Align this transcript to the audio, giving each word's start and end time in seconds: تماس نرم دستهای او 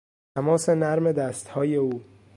تماس 0.35 0.69
نرم 0.69 1.11
دستهای 1.11 1.75
او 1.75 2.01